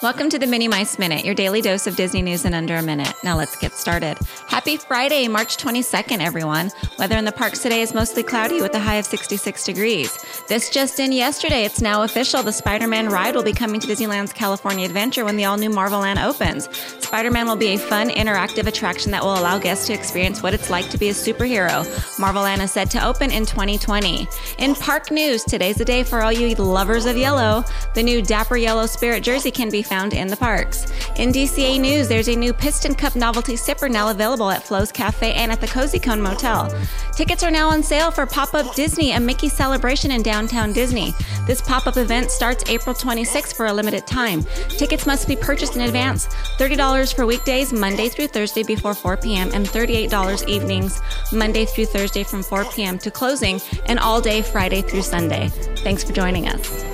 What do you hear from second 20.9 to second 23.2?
to be a superhero. Marvel Land is set to